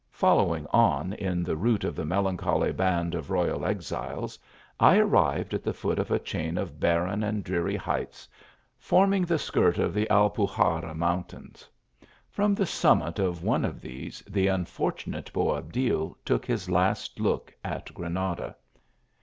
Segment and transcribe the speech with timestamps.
[0.13, 4.39] Following on in the route of the melancholy band of royal exiles,
[4.79, 8.27] I arrived at the foot of a chain of bar ren and dreary heights,
[8.79, 11.69] forming the skirt of the Al puxarra mountains.
[12.31, 17.93] From the summit of one of these, the unfortunate Boabdil took his last look at
[17.93, 18.55] Granada.